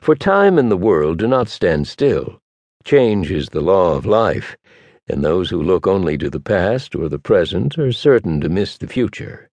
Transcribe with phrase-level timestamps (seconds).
[0.00, 2.40] For time and the world do not stand still.
[2.84, 4.56] Change is the law of life,
[5.06, 8.78] and those who look only to the past or the present are certain to miss
[8.78, 9.50] the future.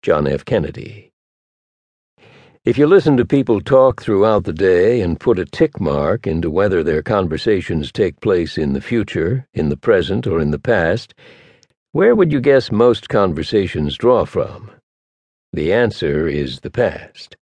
[0.00, 0.44] John F.
[0.44, 1.10] Kennedy.
[2.64, 6.48] If you listen to people talk throughout the day and put a tick mark into
[6.48, 11.12] whether their conversations take place in the future, in the present, or in the past,
[11.90, 14.70] where would you guess most conversations draw from?
[15.52, 17.36] The answer is the past.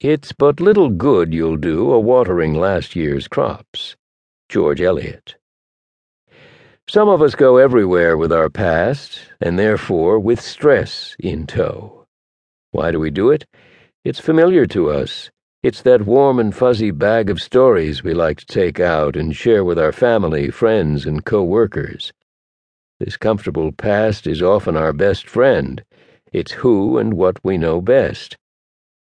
[0.00, 3.96] It's but little good you'll do a watering last year's crops.
[4.48, 5.34] George Eliot.
[6.88, 12.06] Some of us go everywhere with our past, and therefore with stress in tow.
[12.70, 13.44] Why do we do it?
[14.04, 15.32] It's familiar to us.
[15.64, 19.64] It's that warm and fuzzy bag of stories we like to take out and share
[19.64, 22.12] with our family, friends, and co workers.
[23.00, 25.82] This comfortable past is often our best friend.
[26.32, 28.36] It's who and what we know best.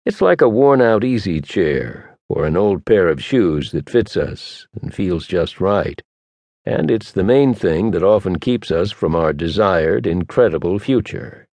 [0.05, 4.15] It's like a worn out easy chair or an old pair of shoes that fits
[4.15, 5.99] us and feels just right.
[6.63, 11.47] And it's the main thing that often keeps us from our desired, incredible future.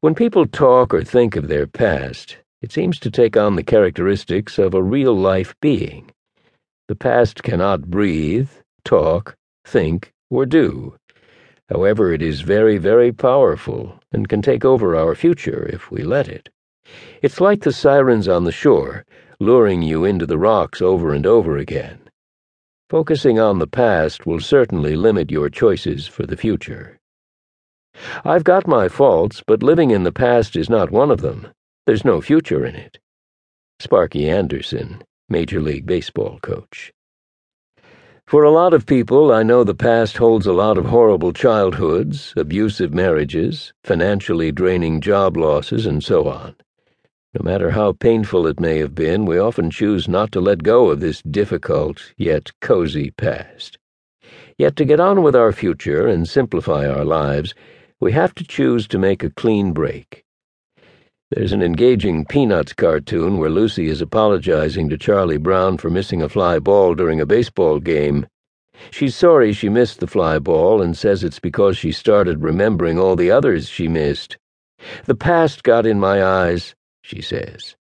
[0.00, 4.56] When people talk or think of their past, it seems to take on the characteristics
[4.56, 6.12] of a real life being.
[6.86, 8.50] The past cannot breathe,
[8.84, 10.94] talk, think, or do.
[11.68, 16.28] However, it is very, very powerful and can take over our future if we let
[16.28, 16.48] it.
[17.22, 19.04] It's like the sirens on the shore,
[19.38, 22.00] luring you into the rocks over and over again.
[22.90, 26.98] Focusing on the past will certainly limit your choices for the future.
[28.24, 31.46] I've got my faults, but living in the past is not one of them.
[31.86, 32.98] There's no future in it.
[33.78, 36.92] Sparky Anderson, Major League Baseball coach.
[38.26, 42.34] For a lot of people, I know the past holds a lot of horrible childhoods,
[42.36, 46.56] abusive marriages, financially draining job losses, and so on.
[47.34, 50.90] No matter how painful it may have been, we often choose not to let go
[50.90, 53.78] of this difficult yet cozy past.
[54.58, 57.54] Yet to get on with our future and simplify our lives,
[58.00, 60.24] we have to choose to make a clean break.
[61.30, 66.28] There's an engaging Peanuts cartoon where Lucy is apologizing to Charlie Brown for missing a
[66.28, 68.26] fly ball during a baseball game.
[68.90, 73.16] She's sorry she missed the fly ball and says it's because she started remembering all
[73.16, 74.36] the others she missed.
[75.06, 77.76] The past got in my eyes, she says.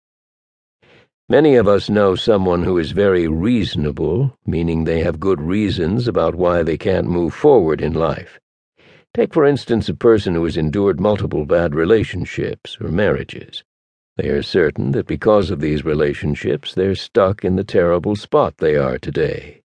[1.30, 6.36] Many of us know someone who is very reasonable, meaning they have good reasons about
[6.36, 8.40] why they can't move forward in life.
[9.14, 13.64] Take, for instance, a person who has endured multiple bad relationships or marriages.
[14.16, 18.76] They are certain that because of these relationships, they're stuck in the terrible spot they
[18.76, 19.62] are today.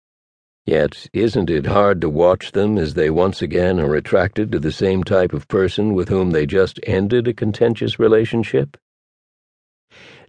[0.65, 4.71] Yet, isn't it hard to watch them as they once again are attracted to the
[4.71, 8.77] same type of person with whom they just ended a contentious relationship?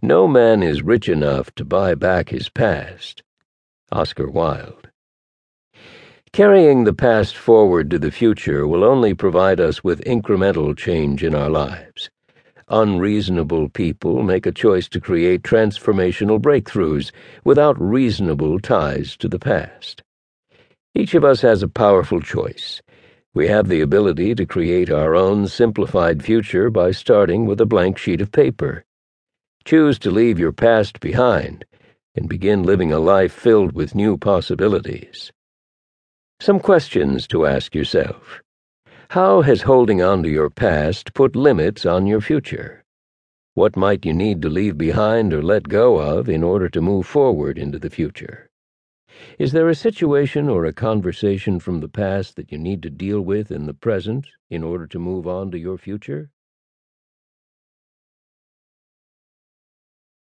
[0.04, 3.22] No man is rich enough to buy back his past.
[3.92, 4.90] Oscar Wilde.
[6.32, 11.36] Carrying the past forward to the future will only provide us with incremental change in
[11.36, 12.10] our lives.
[12.68, 17.12] Unreasonable people make a choice to create transformational breakthroughs
[17.44, 20.02] without reasonable ties to the past.
[20.96, 22.82] Each of us has a powerful choice.
[23.34, 27.98] We have the ability to create our own simplified future by starting with a blank
[27.98, 28.84] sheet of paper.
[29.64, 31.64] Choose to leave your past behind
[32.14, 35.32] and begin living a life filled with new possibilities.
[36.40, 38.42] Some questions to ask yourself.
[39.10, 42.82] How has holding on to your past put limits on your future?
[43.54, 47.06] What might you need to leave behind or let go of in order to move
[47.06, 48.50] forward into the future?
[49.38, 53.20] Is there a situation or a conversation from the past that you need to deal
[53.20, 56.30] with in the present in order to move on to your future?